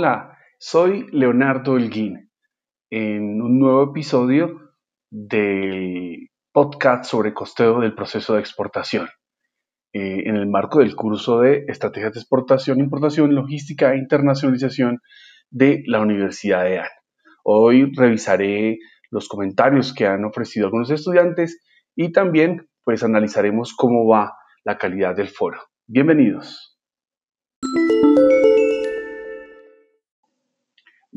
Hola, 0.00 0.38
soy 0.60 1.08
Leonardo 1.10 1.76
Elguín 1.76 2.30
en 2.88 3.42
un 3.42 3.58
nuevo 3.58 3.90
episodio 3.90 4.70
del 5.10 6.28
podcast 6.52 7.04
sobre 7.04 7.34
costeo 7.34 7.80
del 7.80 7.96
proceso 7.96 8.34
de 8.34 8.38
exportación. 8.38 9.08
Eh, 9.92 10.22
en 10.26 10.36
el 10.36 10.46
marco 10.46 10.78
del 10.78 10.94
curso 10.94 11.40
de 11.40 11.64
Estrategias 11.66 12.12
de 12.12 12.20
Exportación, 12.20 12.78
Importación, 12.78 13.34
Logística 13.34 13.92
e 13.92 13.98
Internacionalización 13.98 15.00
de 15.50 15.82
la 15.88 16.00
Universidad 16.00 16.62
de 16.62 16.78
AN. 16.78 16.90
Hoy 17.42 17.90
revisaré 17.92 18.78
los 19.10 19.26
comentarios 19.26 19.92
que 19.92 20.06
han 20.06 20.24
ofrecido 20.24 20.66
algunos 20.66 20.90
estudiantes 20.90 21.60
y 21.96 22.12
también 22.12 22.68
pues 22.84 23.02
analizaremos 23.02 23.74
cómo 23.74 24.06
va 24.06 24.36
la 24.62 24.78
calidad 24.78 25.16
del 25.16 25.26
foro. 25.26 25.58
Bienvenidos. 25.88 26.67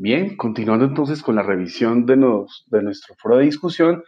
Bien, 0.04 0.36
continuando 0.36 0.84
entonces 0.84 1.22
con 1.22 1.36
la 1.36 1.44
revisión 1.44 2.06
de, 2.06 2.16
nuestro 2.16 3.14
foro 3.18 3.36
de 3.36 3.44
discusión, 3.44 4.02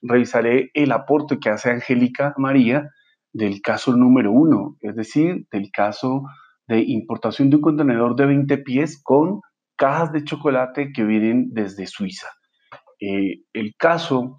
revisaré 0.00 0.70
el 0.72 0.92
aporte 0.92 1.40
que 1.40 1.50
hace 1.50 1.68
Angélica 1.68 2.32
María 2.36 2.90
del 3.32 3.60
caso 3.60 3.96
número 3.96 4.30
uno, 4.30 4.76
es 4.78 4.94
decir, 4.94 5.48
del 5.50 5.72
caso 5.72 6.22
de 6.68 6.84
importación 6.86 7.50
de 7.50 7.56
un 7.56 7.62
contenedor 7.62 8.14
de 8.14 8.26
20 8.26 8.58
pies 8.58 9.02
con 9.02 9.40
cajas 9.74 10.12
de 10.12 10.22
chocolate 10.22 10.92
que 10.92 11.02
vienen 11.02 11.48
desde 11.50 11.88
Suiza. 11.88 12.28
Eh, 13.00 13.42
el 13.52 13.74
caso 13.76 14.36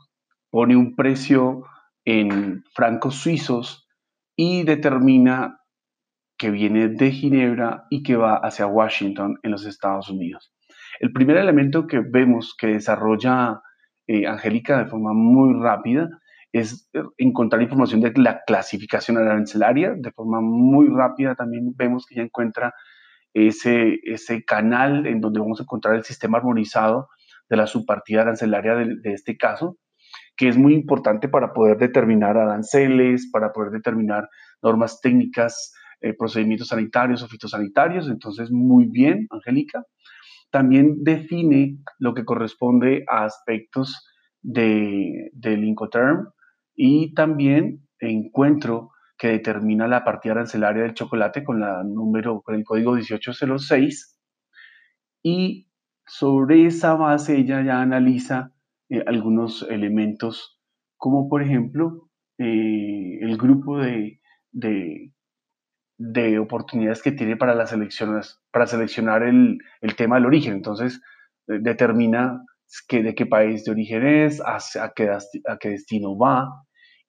pone 0.51 0.77
un 0.77 0.95
precio 0.95 1.63
en 2.05 2.63
francos 2.73 3.15
suizos 3.15 3.89
y 4.37 4.63
determina 4.63 5.59
que 6.37 6.49
viene 6.49 6.87
de 6.87 7.11
Ginebra 7.11 7.87
y 7.89 8.03
que 8.03 8.15
va 8.15 8.37
hacia 8.37 8.67
Washington 8.67 9.37
en 9.43 9.51
los 9.51 9.65
Estados 9.65 10.09
Unidos. 10.09 10.53
El 10.99 11.11
primer 11.11 11.37
elemento 11.37 11.87
que 11.87 11.99
vemos 11.99 12.55
que 12.57 12.67
desarrolla 12.67 13.61
eh, 14.07 14.27
Angélica 14.27 14.79
de 14.79 14.89
forma 14.89 15.13
muy 15.13 15.59
rápida 15.61 16.09
es 16.51 16.89
encontrar 17.17 17.61
información 17.61 18.01
de 18.01 18.13
la 18.15 18.41
clasificación 18.45 19.17
arancelaria. 19.17 19.95
De 19.97 20.11
forma 20.11 20.39
muy 20.41 20.87
rápida 20.87 21.35
también 21.35 21.73
vemos 21.75 22.05
que 22.05 22.15
ya 22.15 22.21
encuentra 22.21 22.73
ese, 23.33 23.99
ese 24.03 24.43
canal 24.45 25.07
en 25.07 25.19
donde 25.19 25.39
vamos 25.39 25.59
a 25.59 25.63
encontrar 25.63 25.95
el 25.95 26.03
sistema 26.03 26.37
armonizado 26.37 27.09
de 27.49 27.57
la 27.57 27.65
subpartida 27.65 28.21
arancelaria 28.21 28.75
de, 28.75 28.97
de 29.01 29.13
este 29.13 29.35
caso, 29.35 29.77
que 30.37 30.47
es 30.47 30.57
muy 30.57 30.75
importante 30.75 31.27
para 31.27 31.53
poder 31.53 31.77
determinar 31.77 32.37
aranceles, 32.37 33.29
para 33.31 33.51
poder 33.51 33.71
determinar 33.71 34.29
normas 34.61 35.01
técnicas, 35.01 35.73
eh, 36.01 36.13
procedimientos 36.13 36.67
sanitarios 36.67 37.23
o 37.23 37.27
fitosanitarios. 37.27 38.07
Entonces, 38.09 38.51
muy 38.51 38.85
bien, 38.85 39.27
Angélica. 39.31 39.83
También 40.53 41.03
define 41.03 41.79
lo 41.97 42.13
que 42.13 42.25
corresponde 42.25 43.05
a 43.09 43.25
aspectos 43.25 44.07
de, 44.43 45.31
del 45.33 45.63
Incoterm 45.63 46.27
y 46.75 47.15
también 47.15 47.87
encuentro 47.99 48.91
que 49.17 49.29
determina 49.29 49.87
la 49.87 50.03
partida 50.03 50.33
arancelaria 50.33 50.83
del 50.83 50.93
chocolate 50.93 51.43
con, 51.43 51.59
la 51.59 51.83
número, 51.83 52.43
con 52.43 52.53
el 52.53 52.63
código 52.63 52.91
1806 52.91 54.19
y 55.23 55.71
sobre 56.05 56.67
esa 56.67 56.93
base 56.93 57.35
ella 57.35 57.63
ya 57.63 57.81
analiza 57.81 58.53
eh, 58.89 59.03
algunos 59.07 59.65
elementos 59.67 60.61
como 60.97 61.29
por 61.29 61.41
ejemplo 61.41 62.09
eh, 62.37 63.17
el 63.21 63.37
grupo 63.37 63.79
de, 63.79 64.21
de 64.51 65.12
oportunidades 66.39 67.01
que 67.01 67.11
tiene 67.11 67.37
para 67.37 67.55
las 67.55 67.73
elecciones, 67.73 68.39
para 68.51 68.67
seleccionar 68.67 69.23
el, 69.23 69.59
tema 69.95 70.15
del 70.15 70.25
origen. 70.25 70.53
Entonces, 70.53 71.01
eh, 71.47 71.59
determina 71.61 72.43
que, 72.87 73.03
de 73.03 73.15
qué 73.15 73.25
país 73.25 73.63
de 73.63 73.71
origen 73.71 74.05
es, 74.05 74.41
a, 74.41 74.91
qué, 74.95 75.09
a 75.09 75.57
qué 75.59 75.69
destino 75.69 76.17
va, 76.17 76.47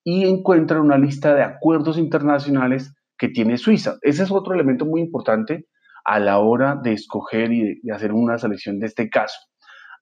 y 0.03 0.27
encuentra 0.27 0.79
una 0.79 0.97
lista 0.97 1.33
de 1.33 1.43
acuerdos 1.43 1.97
internacionales 1.97 2.93
que 3.17 3.29
tiene 3.29 3.57
Suiza. 3.57 3.97
Ese 4.01 4.23
es 4.23 4.31
otro 4.31 4.53
elemento 4.53 4.85
muy 4.85 5.01
importante 5.01 5.65
a 6.05 6.19
la 6.19 6.37
hora 6.37 6.75
de 6.75 6.93
escoger 6.93 7.51
y 7.51 7.79
de, 7.81 7.93
hacer 7.93 8.13
una 8.13 8.37
selección 8.37 8.79
de 8.79 8.85
este 8.85 9.09
caso. 9.09 9.37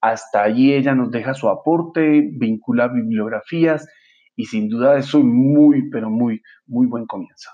Hasta 0.01 0.43
allí 0.43 0.73
ella 0.73 0.93
nos 0.93 1.09
deja 1.11 1.33
su 1.33 1.47
aporte, 1.47 2.29
vincula 2.33 2.89
bibliografías 2.89 3.88
y 4.35 4.45
sin 4.45 4.67
duda 4.67 4.97
es 4.97 5.13
un 5.13 5.33
muy, 5.33 5.89
pero 5.89 6.09
muy, 6.09 6.41
muy 6.66 6.88
buen 6.88 7.05
comienzo. 7.05 7.49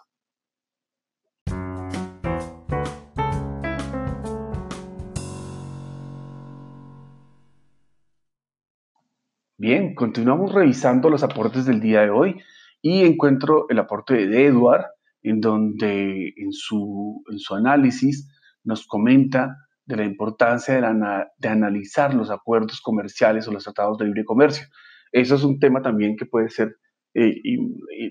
Bien, 9.61 9.93
continuamos 9.93 10.53
revisando 10.53 11.09
los 11.09 11.21
aportes 11.21 11.65
del 11.65 11.81
día 11.81 11.99
de 11.99 12.11
hoy 12.11 12.41
y 12.81 13.03
encuentro 13.03 13.65
el 13.67 13.79
aporte 13.79 14.25
de 14.25 14.45
Edward, 14.45 14.85
en 15.21 15.41
donde 15.41 16.33
en 16.37 16.53
su, 16.53 17.21
en 17.29 17.39
su 17.39 17.55
análisis 17.55 18.31
nos 18.63 18.87
comenta 18.87 19.57
de 19.85 19.97
la 19.97 20.05
importancia 20.05 20.75
de, 20.75 21.49
analizar 21.49 22.13
los 22.13 22.31
acuerdos 22.31 22.79
comerciales 22.79 23.49
o 23.49 23.51
los 23.51 23.65
tratados 23.65 23.97
de 23.97 24.05
libre 24.05 24.23
comercio. 24.23 24.65
Eso 25.11 25.35
es 25.35 25.43
un 25.43 25.59
tema 25.59 25.81
también 25.81 26.15
que 26.15 26.25
puede 26.25 26.47
ser, 26.47 26.77
eh, 27.13 27.35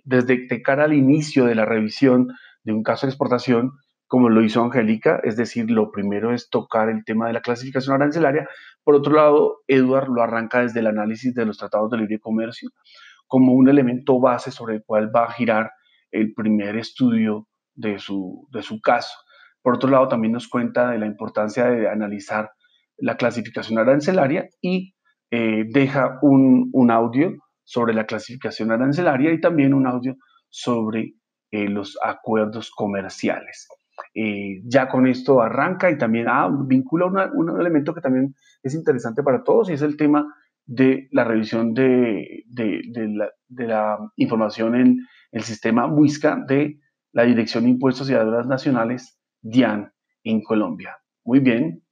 desde 0.05 0.49
de 0.49 0.61
cara 0.61 0.85
al 0.85 0.93
inicio 0.93 1.47
de 1.47 1.55
la 1.55 1.65
revisión 1.65 2.29
de 2.63 2.75
un 2.75 2.83
caso 2.83 3.07
de 3.07 3.13
exportación, 3.13 3.73
como 4.09 4.31
lo 4.31 4.43
hizo 4.43 4.63
Angélica, 4.63 5.21
es 5.23 5.37
decir, 5.37 5.71
lo 5.71 5.91
primero 5.93 6.33
es 6.33 6.49
tocar 6.49 6.89
el 6.89 7.05
tema 7.05 7.27
de 7.27 7.35
la 7.35 7.43
clasificación 7.43 7.95
arancelaria. 7.95 8.49
Por 8.83 8.95
otro 8.95 9.13
lado, 9.13 9.59
Edward 9.69 10.09
lo 10.09 10.23
arranca 10.23 10.63
desde 10.63 10.81
el 10.81 10.87
análisis 10.87 11.35
de 11.35 11.45
los 11.45 11.59
tratados 11.59 11.91
de 11.91 11.99
libre 11.99 12.19
comercio 12.19 12.71
como 13.27 13.53
un 13.53 13.69
elemento 13.69 14.19
base 14.19 14.51
sobre 14.51 14.77
el 14.77 14.85
cual 14.85 15.15
va 15.15 15.25
a 15.25 15.33
girar 15.33 15.71
el 16.11 16.33
primer 16.33 16.77
estudio 16.77 17.47
de 17.75 17.99
su, 17.99 18.49
de 18.51 18.63
su 18.63 18.81
caso. 18.81 19.15
Por 19.63 19.75
otro 19.75 19.91
lado, 19.91 20.09
también 20.09 20.33
nos 20.33 20.49
cuenta 20.49 20.91
de 20.91 20.99
la 20.99 21.07
importancia 21.07 21.67
de 21.67 21.89
analizar 21.89 22.51
la 22.97 23.17
clasificación 23.19 23.79
arancelaria 23.79 24.49
y 24.63 24.95
eh, 25.31 25.65
deja 25.69 26.19
un, 26.23 26.71
un, 26.73 26.91
audio 26.91 27.35
sobre 27.65 27.93
la 27.93 28.07
clasificación 28.07 28.73
arancelaria 28.73 29.31
y 29.31 29.41
también 29.41 29.75
un 29.75 29.87
audio 29.87 30.17
sobre 30.49 31.13
eh, 31.51 31.69
los 31.69 31.99
acuerdos 32.03 32.71
comerciales. 32.71 33.69
Eh, 34.15 34.61
ya 34.65 34.89
con 34.89 35.07
esto 35.07 35.41
arranca 35.41 35.91
y 35.91 35.99
también 35.99 36.27
ah, 36.29 36.51
vincula 36.67 37.07
un 37.07 37.61
elemento 37.61 37.95
que 37.95 38.01
también 38.01 38.35
es 38.63 38.75
interesante 38.75 39.23
para 39.23 39.43
todos 39.43 39.71
y 39.71 39.75
es 39.75 39.83
el 39.83 39.97
tema 39.97 40.27
de 40.69 41.09
la 41.13 41.25
revisión 41.25 41.73
de, 41.73 42.45
la, 43.57 43.99
información 44.17 44.77
en 44.77 44.99
el 45.33 45.43
sistema 45.43 45.87
MUISCA 45.87 46.45
de 46.47 46.79
la 47.13 47.25
Dirección 47.25 47.65
de 47.65 47.71
Impuestos 47.71 48.11
y 48.11 48.15
Aduanas 48.15 48.47
Nacionales, 48.47 49.19
DIAN, 49.41 49.93
en 50.25 50.43
Colombia. 50.43 50.99
Muy 51.25 51.41
bien. 51.41 51.83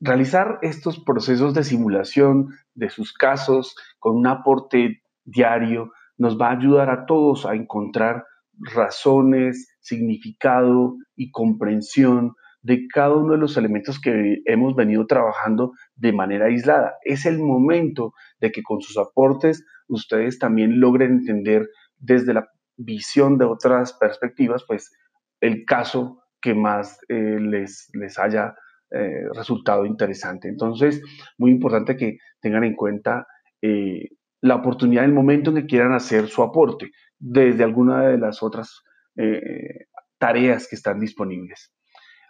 Realizar 0.00 0.58
estos 0.60 1.02
procesos 1.02 1.54
de 1.54 1.64
simulación 1.64 2.48
de 2.74 2.90
sus 2.90 3.14
casos 3.14 3.74
con 3.98 4.16
un 4.16 4.26
aporte 4.26 5.02
diario 5.24 5.90
nos 6.18 6.38
va 6.38 6.48
a 6.48 6.56
ayudar 6.56 6.90
a 6.90 7.06
todos 7.06 7.46
a 7.46 7.54
encontrar 7.54 8.24
razones, 8.58 9.74
significado 9.80 10.96
y 11.14 11.30
comprensión 11.30 12.34
de 12.60 12.86
cada 12.88 13.14
uno 13.14 13.32
de 13.32 13.38
los 13.38 13.56
elementos 13.56 14.00
que 14.00 14.42
hemos 14.44 14.74
venido 14.74 15.06
trabajando 15.06 15.72
de 15.94 16.12
manera 16.12 16.46
aislada. 16.46 16.96
Es 17.02 17.24
el 17.24 17.38
momento 17.38 18.12
de 18.40 18.52
que 18.52 18.62
con 18.62 18.80
sus 18.80 18.98
aportes 18.98 19.64
ustedes 19.88 20.38
también 20.38 20.80
logren 20.80 21.12
entender 21.12 21.68
desde 21.96 22.34
la 22.34 22.48
visión 22.76 23.38
de 23.38 23.46
otras 23.46 23.94
perspectivas, 23.94 24.64
pues 24.66 24.92
el 25.40 25.64
caso 25.64 26.22
que 26.42 26.54
más 26.54 26.98
eh, 27.08 27.38
les, 27.40 27.88
les 27.94 28.18
haya 28.18 28.54
eh, 28.90 29.24
resultado 29.34 29.84
interesante. 29.84 30.48
Entonces, 30.48 31.02
muy 31.38 31.50
importante 31.50 31.96
que 31.96 32.18
tengan 32.40 32.62
en 32.62 32.76
cuenta 32.76 33.26
eh, 33.60 34.10
la 34.40 34.54
oportunidad, 34.54 35.04
el 35.04 35.12
momento 35.12 35.50
en 35.50 35.56
que 35.56 35.66
quieran 35.66 35.92
hacer 35.92 36.28
su 36.28 36.42
aporte 36.42 36.92
desde 37.18 37.64
alguna 37.64 38.06
de 38.06 38.18
las 38.18 38.44
otras 38.44 38.82
eh, 39.16 39.86
tareas 40.18 40.68
que 40.68 40.76
están 40.76 41.00
disponibles. 41.00 41.72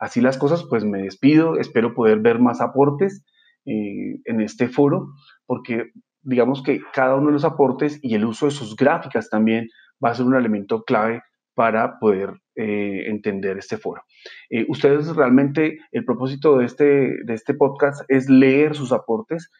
Así 0.00 0.20
las 0.20 0.38
cosas, 0.38 0.64
pues 0.68 0.84
me 0.84 1.02
despido, 1.02 1.58
espero 1.58 1.94
poder 1.94 2.20
ver 2.20 2.38
más 2.38 2.60
aportes 2.60 3.24
en 3.64 4.40
este 4.40 4.68
foro, 4.68 5.08
porque 5.44 5.90
digamos 6.22 6.62
que 6.62 6.80
cada 6.92 7.16
uno 7.16 7.26
de 7.26 7.32
los 7.32 7.44
aportes 7.44 7.98
y 8.02 8.14
el 8.14 8.24
uso 8.24 8.46
de 8.46 8.52
sus 8.52 8.76
gráficas 8.76 9.28
también 9.28 9.68
va 10.02 10.10
a 10.10 10.14
ser 10.14 10.26
un 10.26 10.36
elemento 10.36 10.84
clave 10.84 11.22
para 11.56 11.98
poder 11.98 12.34
eh, 12.54 13.08
entender 13.08 13.58
este 13.58 13.78
foro. 13.78 14.02
Eh, 14.50 14.66
ustedes 14.68 15.16
realmente, 15.16 15.78
el 15.90 16.04
propósito 16.04 16.58
de 16.58 16.66
este, 16.66 16.84
de 17.24 17.34
este 17.34 17.54
podcast 17.54 18.02
es 18.08 18.28
leer 18.28 18.76
sus 18.76 18.92
aportes, 18.92 19.50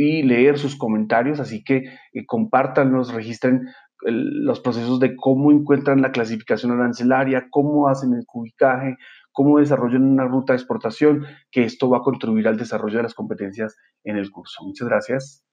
y 0.00 0.22
leer 0.22 0.58
sus 0.58 0.76
comentarios, 0.76 1.40
así 1.40 1.64
que 1.64 1.84
eh, 2.12 2.24
compártanlos, 2.24 3.12
registren 3.12 3.66
los 4.00 4.60
procesos 4.60 5.00
de 5.00 5.16
cómo 5.16 5.50
encuentran 5.50 6.00
la 6.00 6.12
clasificación 6.12 6.70
arancelaria, 6.70 7.48
cómo 7.50 7.88
hacen 7.88 8.14
el 8.14 8.24
cubicaje, 8.26 8.96
cómo 9.32 9.58
desarrollan 9.58 10.04
una 10.04 10.24
ruta 10.24 10.52
de 10.52 10.58
exportación, 10.58 11.26
que 11.50 11.64
esto 11.64 11.90
va 11.90 11.98
a 11.98 12.02
contribuir 12.02 12.46
al 12.46 12.56
desarrollo 12.56 12.98
de 12.98 13.02
las 13.02 13.14
competencias 13.14 13.76
en 14.04 14.16
el 14.16 14.30
curso. 14.30 14.62
Muchas 14.64 14.86
gracias. 14.86 15.47